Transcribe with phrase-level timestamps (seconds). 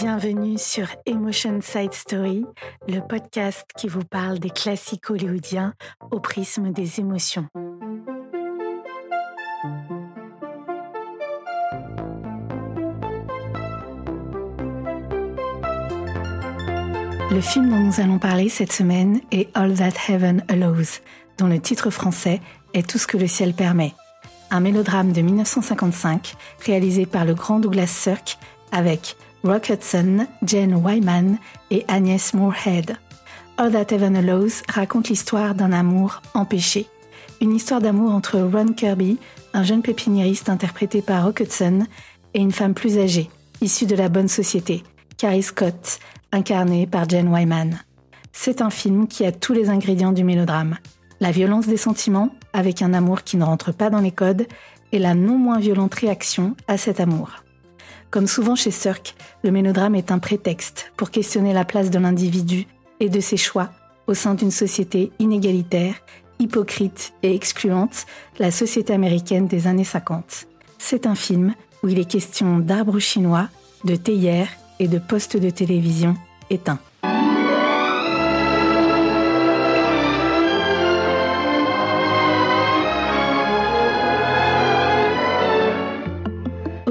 [0.00, 2.44] Bienvenue sur Emotion Side Story,
[2.86, 5.74] le podcast qui vous parle des classiques hollywoodiens
[6.12, 7.48] au prisme des émotions.
[17.32, 21.00] Le film dont nous allons parler cette semaine est All That Heaven Allows,
[21.38, 22.40] dont le titre français
[22.72, 23.94] est Tout ce que le ciel permet.
[24.52, 28.38] Un mélodrame de 1955 réalisé par le grand Douglas Sirk
[28.72, 31.38] avec Rock Hudson, Jane Wyman
[31.70, 32.96] et Agnès Moorhead.
[33.56, 36.86] All That Heaven Allows raconte l'histoire d'un amour empêché.
[37.40, 39.18] Une histoire d'amour entre Ron Kirby,
[39.52, 41.86] un jeune pépiniériste interprété par Rock Hudson,
[42.34, 44.82] et une femme plus âgée, issue de la bonne société,
[45.16, 45.98] Carrie Scott,
[46.32, 47.80] incarnée par Jane Wyman.
[48.32, 50.76] C'est un film qui a tous les ingrédients du mélodrame.
[51.20, 54.46] La violence des sentiments, avec un amour qui ne rentre pas dans les codes,
[54.92, 57.42] et la non moins violente réaction à cet amour.
[58.10, 62.66] Comme souvent chez Cirque, le mélodrame est un prétexte pour questionner la place de l'individu
[63.00, 63.70] et de ses choix
[64.06, 65.94] au sein d'une société inégalitaire,
[66.38, 68.06] hypocrite et excluante,
[68.38, 70.46] la société américaine des années 50.
[70.78, 73.48] C'est un film où il est question d'arbres chinois,
[73.84, 76.16] de théières et de postes de télévision
[76.48, 76.80] éteints.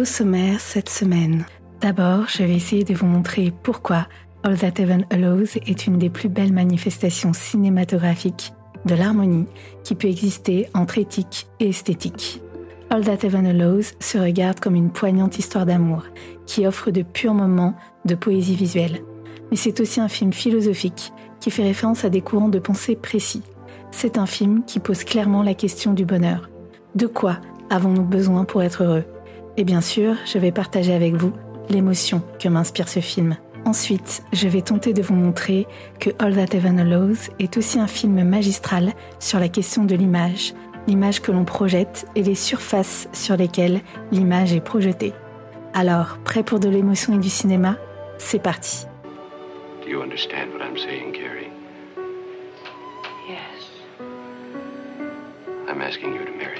[0.07, 1.45] Sommaire cette semaine.
[1.81, 4.07] D'abord, je vais essayer de vous montrer pourquoi
[4.43, 8.53] All That Heaven Allows est une des plus belles manifestations cinématographiques
[8.85, 9.47] de l'harmonie
[9.83, 12.41] qui peut exister entre éthique et esthétique.
[12.89, 16.03] All That Heaven Allows se regarde comme une poignante histoire d'amour
[16.45, 19.03] qui offre de purs moments de poésie visuelle.
[19.51, 23.43] Mais c'est aussi un film philosophique qui fait référence à des courants de pensée précis.
[23.91, 26.49] C'est un film qui pose clairement la question du bonheur.
[26.95, 29.03] De quoi avons-nous besoin pour être heureux?
[29.57, 31.33] Et bien sûr, je vais partager avec vous
[31.69, 33.35] l'émotion que m'inspire ce film.
[33.65, 35.67] Ensuite, je vais tenter de vous montrer
[35.99, 40.53] que All That Heaven Allows est aussi un film magistral sur la question de l'image,
[40.87, 43.81] l'image que l'on projette et les surfaces sur lesquelles
[44.11, 45.13] l'image est projetée.
[45.73, 47.75] Alors, prêt pour de l'émotion et du cinéma?
[48.19, 48.85] C'est parti.
[49.83, 51.51] Do you understand what I'm saying, Carrie?
[53.27, 53.69] Yes.
[55.67, 56.57] I'm asking you to marry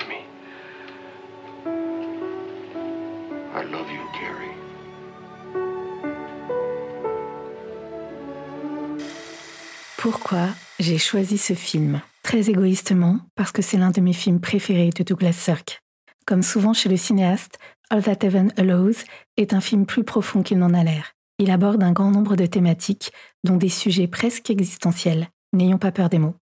[9.98, 14.92] Pourquoi j'ai choisi ce film Très égoïstement, parce que c'est l'un de mes films préférés
[14.92, 15.82] de Douglas Sirk.
[16.26, 17.58] Comme souvent chez le cinéaste,
[17.90, 19.04] All That Heaven Allows
[19.38, 21.14] est un film plus profond qu'il n'en a l'air.
[21.40, 23.12] Il aborde un grand nombre de thématiques,
[23.44, 26.36] dont des sujets presque existentiels, n'ayons pas peur des mots,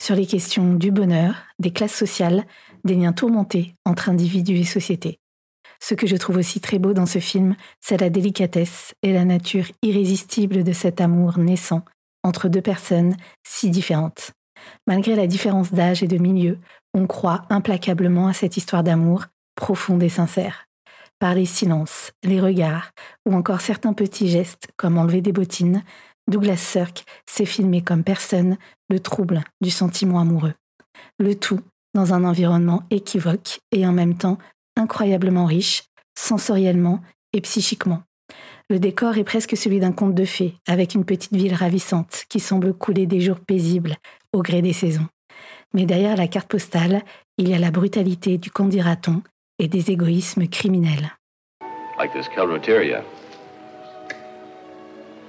[0.00, 2.44] sur les questions du bonheur, des classes sociales,
[2.84, 5.18] des liens tourmentés entre individus et société.
[5.86, 9.26] Ce que je trouve aussi très beau dans ce film, c'est la délicatesse et la
[9.26, 11.82] nature irrésistible de cet amour naissant
[12.22, 14.30] entre deux personnes si différentes.
[14.86, 16.58] Malgré la différence d'âge et de milieu,
[16.94, 20.64] on croit implacablement à cette histoire d'amour profonde et sincère.
[21.18, 22.92] Par les silences, les regards
[23.26, 25.84] ou encore certains petits gestes comme enlever des bottines,
[26.30, 28.56] Douglas Sirk s'est filmé comme personne
[28.88, 30.54] le trouble du sentiment amoureux.
[31.18, 31.60] Le tout
[31.94, 34.38] dans un environnement équivoque et en même temps
[34.76, 35.84] incroyablement riche,
[36.16, 37.00] sensoriellement
[37.32, 38.02] et psychiquement.
[38.70, 42.40] Le décor est presque celui d'un conte de fées, avec une petite ville ravissante qui
[42.40, 43.96] semble couler des jours paisibles
[44.32, 45.06] au gré des saisons.
[45.74, 47.02] Mais derrière la carte postale,
[47.36, 49.22] il y a la brutalité du candidaton
[49.58, 51.12] et des égoïsmes criminels.
[51.98, 52.28] Like this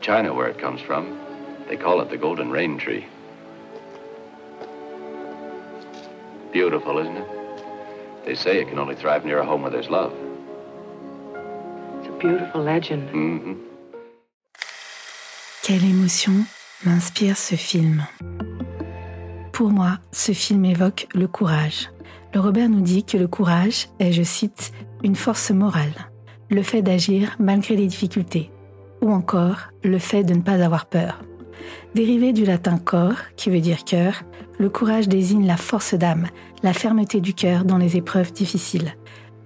[0.06, 1.18] China, where it comes from,
[1.68, 3.08] they call it the golden rain tree.
[6.54, 7.35] Beautiful, isn't it?
[8.26, 10.12] They say it can only thrive near a home where there's love.
[12.00, 13.08] It's a beautiful legend.
[13.12, 13.54] Mm-hmm.
[15.62, 16.34] Quelle émotion
[16.86, 18.04] m'inspire ce film
[19.52, 21.92] Pour moi, ce film évoque le courage.
[22.34, 24.72] Le Robert nous dit que le courage est, je cite,
[25.04, 25.94] une force morale,
[26.50, 28.52] le fait d'agir malgré les difficultés,
[29.02, 31.22] ou encore le fait de ne pas avoir peur.
[31.94, 34.24] Dérivé du latin cor, qui veut dire cœur,
[34.58, 36.28] le courage désigne la force d'âme,
[36.64, 38.96] la fermeté du cœur dans les épreuves difficiles.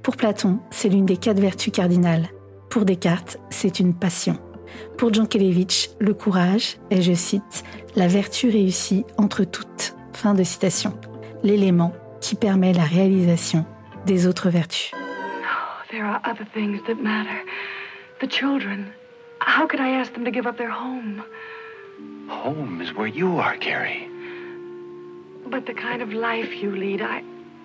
[0.03, 2.29] Pour Platon, c'est l'une des quatre vertus cardinales.
[2.69, 4.37] Pour Descartes, c'est une passion.
[4.97, 7.63] Pour Jankelevitch, le courage est, je cite,
[7.95, 9.95] la vertu réussie entre toutes.
[10.13, 10.93] Fin de citation.
[11.43, 13.65] L'élément qui permet la réalisation
[14.05, 14.91] des autres vertus.
[15.91, 17.43] there are other things that matter.
[18.21, 18.93] The children.
[19.39, 21.23] How could I ask them to give up their home?
[22.29, 24.07] Home is where you are, Carrie.
[25.49, 27.23] But the kind of life you lead, I,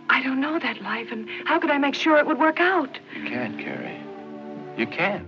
[0.09, 2.99] I don't know that life, and how could I make sure it would work out?
[3.15, 4.01] You can't, Carrie.
[4.79, 5.27] You can't.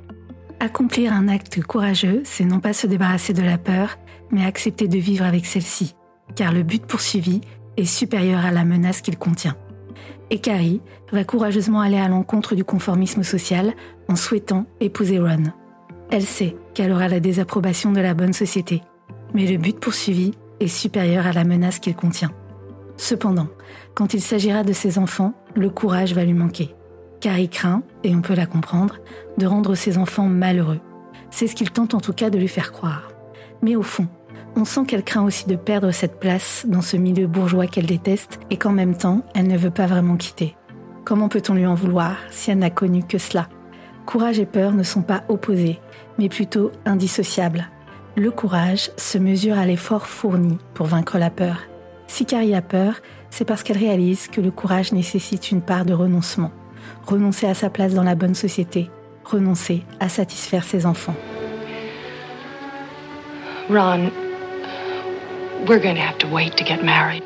[0.58, 3.98] Accomplir un acte courageux, c'est non pas se débarrasser de la peur,
[4.30, 5.94] mais accepter de vivre avec celle-ci,
[6.34, 7.42] car le but poursuivi
[7.76, 9.56] est supérieur à la menace qu'il contient.
[10.30, 10.80] Et Carrie
[11.12, 13.74] va courageusement aller à l'encontre du conformisme social
[14.08, 15.52] en souhaitant épouser Ron.
[16.10, 18.82] Elle sait qu'elle aura la désapprobation de la bonne société,
[19.34, 22.32] mais le but poursuivi est supérieur à la menace qu'il contient.
[22.96, 23.48] Cependant,
[23.94, 26.74] quand il s'agira de ses enfants, le courage va lui manquer.
[27.20, 28.98] Carrie craint, et on peut la comprendre,
[29.38, 30.80] de rendre ses enfants malheureux.
[31.30, 33.08] C'est ce qu'il tente en tout cas de lui faire croire.
[33.62, 34.06] Mais au fond,
[34.54, 38.40] on sent qu'elle craint aussi de perdre cette place dans ce milieu bourgeois qu'elle déteste
[38.50, 40.56] et qu'en même temps, elle ne veut pas vraiment quitter.
[41.04, 43.48] Comment peut-on lui en vouloir si elle n'a connu que cela?
[44.06, 45.78] Courage et peur ne sont pas opposés,
[46.18, 47.68] mais plutôt indissociables.
[48.18, 51.64] Le courage se mesure à l'effort fourni pour vaincre la peur.
[52.06, 55.92] Si Carrie a peur, c'est parce qu'elle réalise que le courage nécessite une part de
[55.92, 56.50] renoncement.
[57.04, 58.90] Renoncer à sa place dans la bonne société,
[59.22, 61.14] renoncer à satisfaire ses enfants.
[63.68, 64.10] Ron,
[65.68, 67.22] we're to have to wait to get married.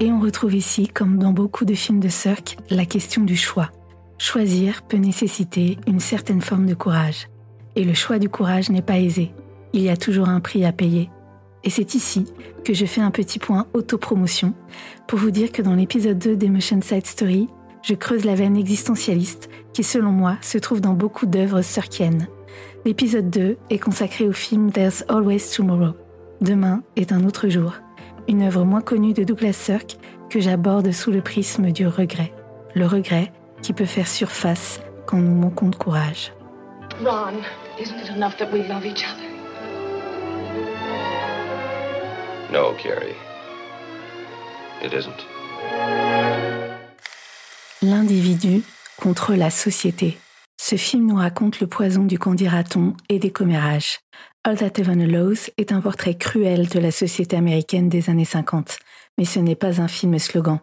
[0.00, 3.68] Et on retrouve ici, comme dans beaucoup de films de Cirque, la question du choix.
[4.16, 7.28] Choisir peut nécessiter une certaine forme de courage.
[7.76, 9.32] Et le choix du courage n'est pas aisé.
[9.74, 11.10] Il y a toujours un prix à payer.
[11.64, 12.26] Et c'est ici
[12.64, 14.52] que je fais un petit point autopromotion
[15.06, 17.48] pour vous dire que dans l'épisode 2 d'Emotion Side Story,
[17.82, 22.28] je creuse la veine existentialiste qui, selon moi, se trouve dans beaucoup d'œuvres cirkiennes.
[22.84, 25.94] L'épisode 2 est consacré au film There's Always Tomorrow.
[26.40, 27.74] Demain est un autre jour,
[28.28, 29.96] une œuvre moins connue de Douglas Sirk
[30.28, 32.32] que j'aborde sous le prisme du regret.
[32.74, 33.32] Le regret
[33.62, 36.32] qui peut faire surface quand nous manquons de courage.
[37.04, 37.42] Ron,
[37.80, 39.04] isn't it enough that we love each?
[42.52, 43.16] No, Carrie.
[44.84, 45.26] It isn't.
[47.80, 48.62] L'individu
[48.98, 50.18] contre la société.
[50.60, 54.00] Ce film nous raconte le poison du candidaton et des commérages.
[54.44, 58.76] All That Heaven Allows est un portrait cruel de la société américaine des années 50,
[59.16, 60.58] mais ce n'est pas un film slogan.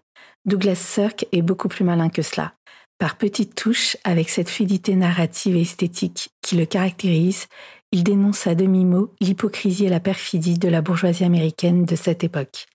[0.45, 2.53] Douglas Sirk est beaucoup plus malin que cela.
[2.99, 7.47] Par petites touches, avec cette fluidité narrative et esthétique qui le caractérise,
[7.91, 12.67] il dénonce à demi-mot l'hypocrisie et la perfidie de la bourgeoisie américaine de cette époque.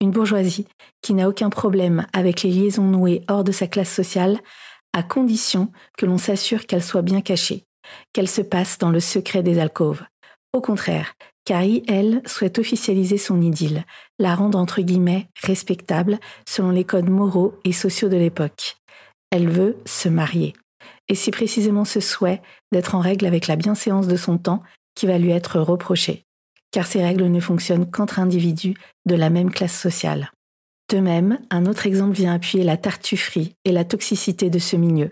[0.00, 0.66] Une bourgeoisie
[1.02, 4.38] qui n'a aucun problème avec les liaisons nouées hors de sa classe sociale,
[4.92, 7.64] à condition que l'on s'assure qu'elles soient bien cachées,
[8.12, 10.02] qu'elles se passent dans le secret des alcôves.
[10.52, 11.14] Au contraire,
[11.44, 13.84] Carrie, elle, souhaite officialiser son idylle,
[14.18, 16.18] la rendre entre guillemets respectable
[16.48, 18.76] selon les codes moraux et sociaux de l'époque.
[19.30, 20.54] Elle veut se marier.
[21.08, 22.42] Et c'est précisément ce souhait
[22.72, 24.62] d'être en règle avec la bienséance de son temps
[24.94, 26.24] qui va lui être reproché,
[26.70, 28.74] car ces règles ne fonctionnent qu'entre individus
[29.06, 30.30] de la même classe sociale.
[30.90, 35.10] De même, un autre exemple vient appuyer la tartufferie et la toxicité de ce milieu.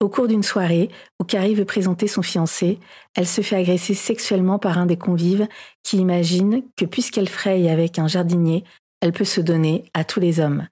[0.00, 0.90] Au cours d'une soirée
[1.20, 2.80] où Carrie veut présenter son fiancé,
[3.14, 5.46] elle se fait agresser sexuellement par un des convives
[5.84, 8.64] qui imagine que puisqu'elle fraye avec un jardinier,
[9.00, 10.66] elle peut se donner à tous les hommes.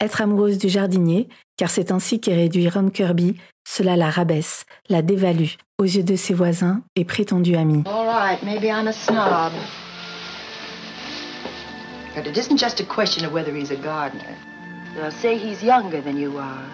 [0.00, 5.00] Être amoureuse du jardinier, car c'est ainsi qu'est réduit Ron Kirby, cela la rabaisse, la
[5.00, 7.82] dévalue aux yeux de ses voisins et prétendus amis.
[7.86, 9.52] All right, maybe I'm a snob.
[12.14, 14.36] But it isn't just a question of whether he's a gardener.
[14.96, 16.64] Now, say he's younger than you are.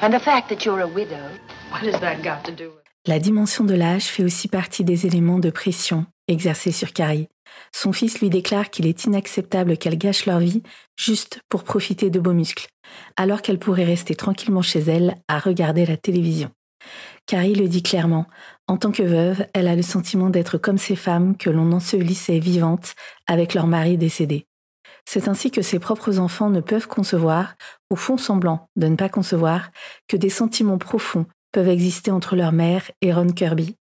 [0.00, 1.30] And the fact that you're a widow.
[1.70, 5.06] What has that got to do with La dimension de l'âge fait aussi partie des
[5.06, 7.28] éléments de pression exercés sur Carrie.
[7.72, 10.62] Son fils lui déclare qu'il est inacceptable qu'elle gâche leur vie
[10.96, 12.68] juste pour profiter de beaux muscles,
[13.16, 16.50] alors qu'elle pourrait rester tranquillement chez elle à regarder la télévision.
[17.26, 18.26] Carrie le dit clairement,
[18.68, 22.38] en tant que veuve, elle a le sentiment d'être comme ces femmes que l'on ensevelissait
[22.38, 22.94] vivantes
[23.26, 24.46] avec leur mari décédé.
[25.04, 27.54] C'est ainsi que ses propres enfants ne peuvent concevoir,
[27.90, 29.70] ou font semblant de ne pas concevoir,
[30.06, 33.76] que des sentiments profonds peuvent exister entre leur mère et Ron Kirby.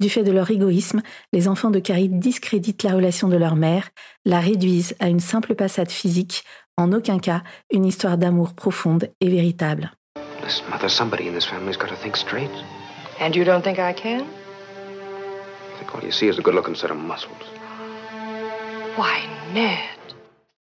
[0.00, 3.90] Du fait de leur égoïsme, les enfants de Carrie discréditent la relation de leur mère,
[4.24, 6.44] la réduisent à une simple passade physique,
[6.76, 9.92] en aucun cas une histoire d'amour profonde et véritable.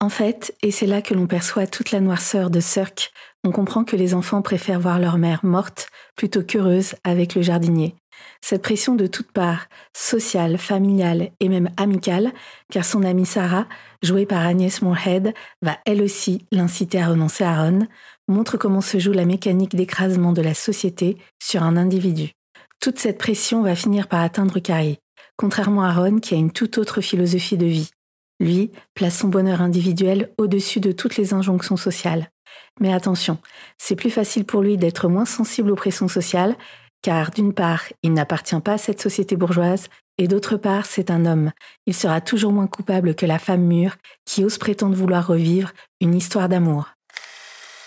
[0.03, 3.13] En fait, et c'est là que l'on perçoit toute la noirceur de Cirque,
[3.45, 7.95] on comprend que les enfants préfèrent voir leur mère morte plutôt qu'heureuse avec le jardinier.
[8.41, 12.33] Cette pression de toutes parts, sociale, familiale et même amicale,
[12.71, 13.67] car son amie Sarah,
[14.03, 17.87] jouée par Agnès Moorhead, va elle aussi l'inciter à renoncer à Ron,
[18.29, 22.33] montre comment se joue la mécanique d'écrasement de la société sur un individu.
[22.81, 24.99] Toute cette pression va finir par atteindre Carrie,
[25.37, 27.91] contrairement à Ron qui a une toute autre philosophie de vie.
[28.41, 32.31] Lui place son bonheur individuel au-dessus de toutes les injonctions sociales.
[32.81, 33.39] Mais attention,
[33.77, 36.57] c'est plus facile pour lui d'être moins sensible aux pressions sociales
[37.03, 39.89] car d'une part, il n'appartient pas à cette société bourgeoise,
[40.19, 41.51] et d'autre part, c'est un homme.
[41.87, 46.15] Il sera toujours moins coupable que la femme mûre qui ose prétendre vouloir revivre une
[46.15, 46.91] histoire d'amour.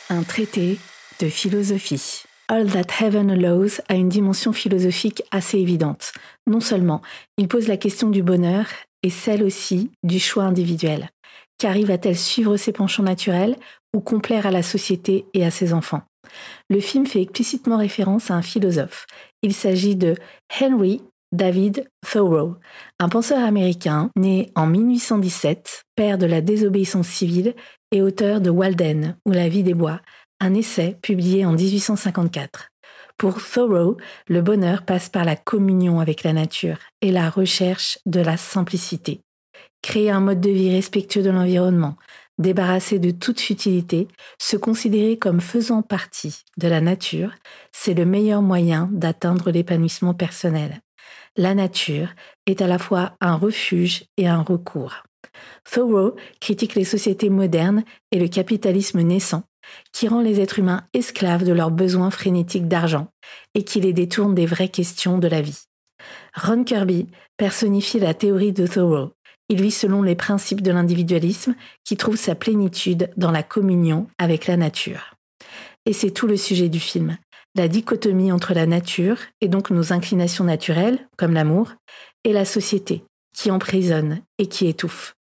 [0.10, 0.79] Un traité
[1.20, 2.24] de philosophie.
[2.48, 6.12] All That Heaven Allows a une dimension philosophique assez évidente.
[6.48, 7.01] Non seulement,
[7.38, 8.65] il pose la question du bonheur
[9.01, 11.10] et celle aussi du choix individuel.
[11.58, 13.55] Carrie va-t-elle suivre ses penchants naturels
[13.96, 16.01] ou complaire à la société et à ses enfants?
[16.70, 19.06] Le film fait explicitement référence à un philosophe.
[19.42, 20.15] Il s'agit de
[20.60, 21.01] Henry
[21.34, 22.58] David Thoreau,
[23.00, 27.56] un penseur américain né en 1817, père de la désobéissance civile
[27.92, 30.00] et auteur de Walden ou La vie des bois,
[30.39, 32.70] un essai publié en 1854.
[33.18, 38.20] Pour Thoreau, le bonheur passe par la communion avec la nature et la recherche de
[38.20, 39.22] la simplicité.
[39.82, 41.98] Créer un mode de vie respectueux de l'environnement,
[42.38, 44.08] débarrassé de toute futilité,
[44.40, 47.32] se considérer comme faisant partie de la nature,
[47.72, 50.82] c'est le meilleur moyen d'atteindre l'épanouissement personnel.
[51.36, 52.10] La nature
[52.46, 55.04] est à la fois un refuge et un recours.
[55.70, 59.44] Thoreau critique les sociétés modernes et le capitalisme naissant,
[59.92, 63.08] qui rend les êtres humains esclaves de leurs besoins frénétiques d'argent
[63.56, 65.63] et qui les détourne des vraies questions de la vie.
[66.36, 69.13] Ron Kirby personnifie la théorie de Thoreau.
[69.53, 74.48] Il vit selon les principes de l'individualisme qui trouve sa plénitude dans la communion avec
[74.48, 75.13] la nature.
[75.86, 77.19] Et c'est tout le sujet du film,
[77.53, 81.74] la dichotomie entre la nature, et donc nos inclinations naturelles, comme l'amour,
[82.24, 83.03] et la société,
[83.38, 85.13] qui emprisonne et qui étouffe.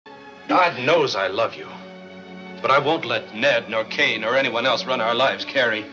[0.49, 1.67] God knows I love you.
[2.63, 5.85] But I won't let Ned, nor Kane, or anyone else run our lives, Carrie.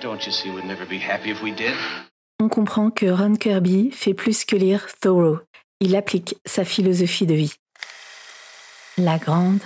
[0.00, 1.74] Don't you see we'd never be happy if we did?
[2.40, 5.40] On comprend que Ron Kirby fait plus que lire Thoreau.
[5.80, 7.52] Il applique sa philosophie de vie.
[8.98, 9.60] La grande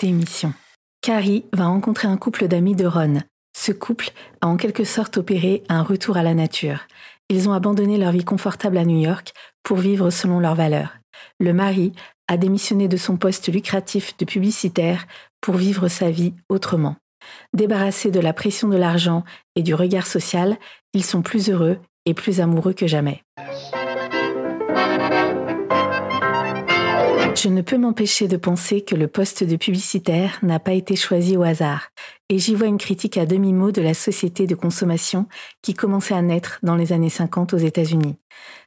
[0.00, 0.54] démission.
[1.02, 3.18] Carrie va rencontrer un couple d'amis de Ron.
[3.54, 4.08] Ce couple
[4.40, 6.86] a en quelque sorte opéré un retour à la nature.
[7.28, 10.96] Ils ont abandonné leur vie confortable à New York pour vivre selon leurs valeurs.
[11.38, 11.92] Le mari
[12.26, 15.06] a démissionné de son poste lucratif de publicitaire
[15.42, 16.96] pour vivre sa vie autrement.
[17.52, 19.24] Débarrassés de la pression de l'argent
[19.56, 20.56] et du regard social,
[20.94, 23.22] ils sont plus heureux et plus amoureux que jamais.
[27.42, 31.38] Je ne peux m'empêcher de penser que le poste de publicitaire n'a pas été choisi
[31.38, 31.88] au hasard,
[32.28, 35.26] et j'y vois une critique à demi-mot de la société de consommation
[35.62, 38.16] qui commençait à naître dans les années 50 aux États-Unis.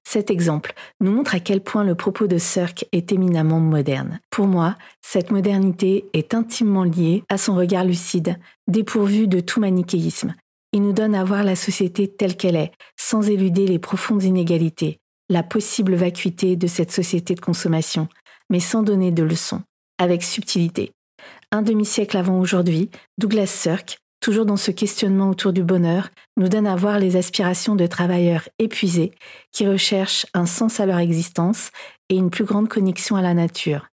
[0.03, 4.19] Cet exemple nous montre à quel point le propos de Cirque est éminemment moderne.
[4.31, 10.33] Pour moi, cette modernité est intimement liée à son regard lucide, dépourvu de tout manichéisme.
[10.71, 14.97] Il nous donne à voir la société telle qu'elle est, sans éluder les profondes inégalités,
[15.29, 18.07] la possible vacuité de cette société de consommation,
[18.53, 19.63] mais sans donner de leçons,
[19.97, 20.91] avec subtilité.
[21.51, 26.67] Un demi-siècle avant aujourd'hui, Douglas Sirk, toujours dans ce questionnement autour du bonheur, nous donne
[26.67, 29.11] à voir les aspirations de travailleurs épuisés
[29.51, 31.71] qui recherchent un sens à leur existence
[32.09, 33.87] et une plus grande connexion à la nature.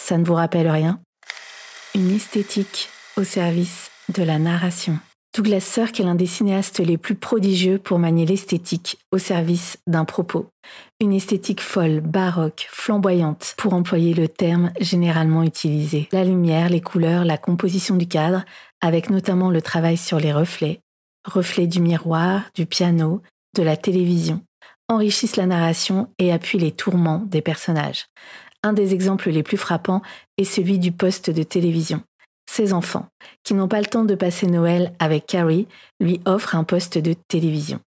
[0.00, 1.00] Ça ne vous rappelle rien?
[1.96, 5.00] Une esthétique au service de la narration.
[5.34, 10.04] Douglas Sirk est l'un des cinéastes les plus prodigieux pour manier l'esthétique au service d'un
[10.04, 10.46] propos.
[11.00, 16.08] Une esthétique folle, baroque, flamboyante, pour employer le terme généralement utilisé.
[16.12, 18.44] La lumière, les couleurs, la composition du cadre,
[18.80, 20.78] avec notamment le travail sur les reflets,
[21.26, 23.20] reflets du miroir, du piano,
[23.56, 24.40] de la télévision,
[24.88, 28.06] enrichissent la narration et appuient les tourments des personnages.
[28.62, 30.00] Un des exemples les plus frappants
[30.38, 32.02] est celui du poste de télévision.
[32.50, 33.06] Ses enfants,
[33.42, 35.66] qui n'ont pas le temps de passer Noël avec Carrie,
[36.00, 37.80] lui offrent un poste de télévision.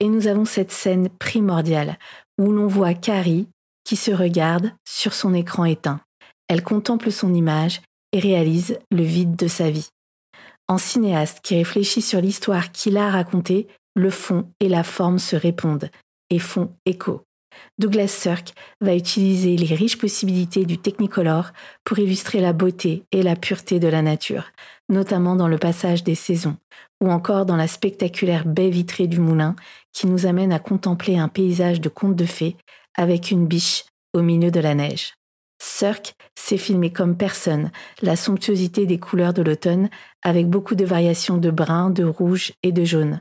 [0.00, 1.98] Et nous avons cette scène primordiale
[2.38, 3.48] où l'on voit Carrie
[3.84, 6.00] qui se regarde sur son écran éteint.
[6.48, 7.80] Elle contemple son image
[8.12, 9.88] et réalise le vide de sa vie.
[10.68, 15.36] En cinéaste qui réfléchit sur l'histoire qu'il a racontée, le fond et la forme se
[15.36, 15.90] répondent
[16.30, 17.22] et font écho.
[17.78, 21.52] Douglas Sirk va utiliser les riches possibilités du Technicolor
[21.84, 24.50] pour illustrer la beauté et la pureté de la nature,
[24.88, 26.56] notamment dans le passage des saisons,
[27.00, 29.56] ou encore dans la spectaculaire baie vitrée du moulin
[29.92, 32.56] qui nous amène à contempler un paysage de conte de fées
[32.96, 33.84] avec une biche
[34.14, 35.14] au milieu de la neige.
[35.60, 39.88] Sirk sait filmer comme personne la somptuosité des couleurs de l'automne
[40.22, 43.20] avec beaucoup de variations de brun, de rouge et de jaune.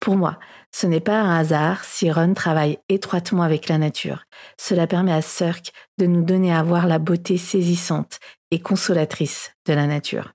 [0.00, 0.38] Pour moi,
[0.72, 4.24] ce n'est pas un hasard si Ron travaille étroitement avec la nature.
[4.58, 8.18] Cela permet à Cirque de nous donner à voir la beauté saisissante
[8.50, 10.32] et consolatrice de la nature.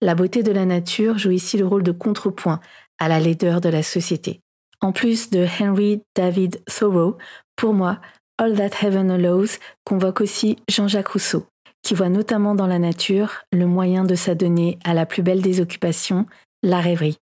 [0.00, 2.60] La beauté de la nature joue ici le rôle de contrepoint
[2.98, 4.40] à la laideur de la société.
[4.80, 7.16] En plus de Henry David Thoreau,
[7.56, 8.00] pour moi,
[8.38, 11.46] All That Heaven Allows convoque aussi Jean-Jacques Rousseau,
[11.82, 15.60] qui voit notamment dans la nature le moyen de s'adonner à la plus belle des
[15.60, 16.26] occupations,
[16.62, 17.16] la rêverie.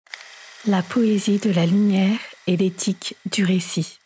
[0.67, 3.97] La poésie de la lumière et l'éthique du récit.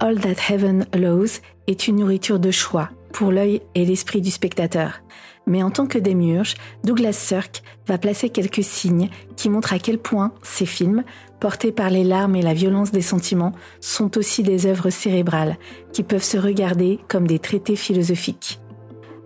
[0.00, 5.02] All That Heaven Allows est une nourriture de choix pour l'œil et l'esprit du spectateur.
[5.46, 9.98] Mais en tant que démiurge, Douglas Sirk va placer quelques signes qui montrent à quel
[9.98, 11.04] point ces films,
[11.38, 15.58] portés par les larmes et la violence des sentiments, sont aussi des œuvres cérébrales
[15.92, 18.58] qui peuvent se regarder comme des traités philosophiques.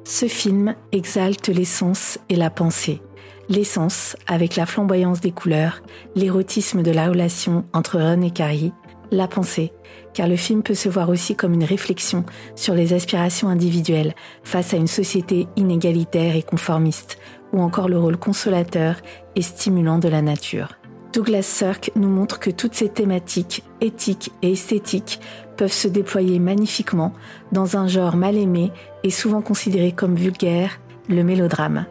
[0.03, 3.01] Ce film exalte l'essence et la pensée.
[3.49, 5.83] L'essence avec la flamboyance des couleurs,
[6.15, 8.73] l'érotisme de la relation entre Ron et Carrie,
[9.11, 9.73] la pensée,
[10.13, 12.25] car le film peut se voir aussi comme une réflexion
[12.55, 14.15] sur les aspirations individuelles
[14.45, 17.19] face à une société inégalitaire et conformiste,
[17.55, 18.97] ou encore le rôle consolateur
[19.35, 20.75] et stimulant de la nature.
[21.15, 25.21] Douglas Sirk nous montre que toutes ces thématiques, éthiques et esthétiques,
[25.57, 27.15] peuvent se déployer magnifiquement
[27.51, 28.73] dans un genre mal aimé
[29.05, 31.87] et souvent considéré comme vulgaire, le mélodrame,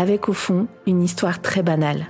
[0.00, 2.06] avec au fond une histoire très banale.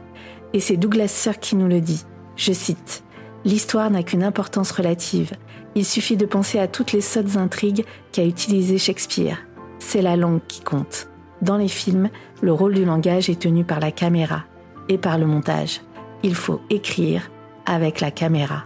[0.52, 2.04] Et c'est Douglas Sirk qui nous le dit.
[2.36, 3.04] Je cite
[3.44, 5.32] L'histoire n'a qu'une importance relative.
[5.74, 9.38] Il suffit de penser à toutes les sottes intrigues qu'a utilisées Shakespeare.
[9.78, 11.08] C'est la langue qui compte.
[11.42, 12.10] Dans les films,
[12.42, 14.44] le rôle du langage est tenu par la caméra
[14.88, 15.80] et par le montage.
[16.22, 17.30] Il faut écrire
[17.66, 18.64] avec la caméra.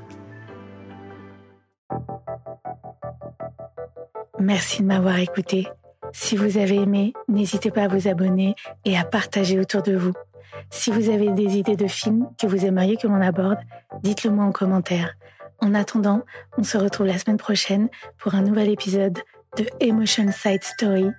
[4.40, 5.68] Merci de m'avoir écouté.
[6.16, 8.54] Si vous avez aimé, n'hésitez pas à vous abonner
[8.85, 10.12] et à partager autour de vous.
[10.71, 13.59] Si vous avez des idées de films que vous aimeriez que l'on aborde,
[14.04, 15.16] dites-le moi en commentaire.
[15.59, 16.23] En attendant,
[16.56, 19.18] on se retrouve la semaine prochaine pour un nouvel épisode
[19.59, 21.11] de Emotion Side Story.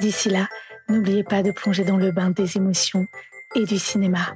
[0.00, 0.48] D'ici là,
[0.88, 3.06] n'oubliez pas de plonger dans le bain des émotions
[3.54, 4.34] et du cinéma.